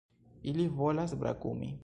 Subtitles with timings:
[0.51, 1.73] Ili volas brakumi!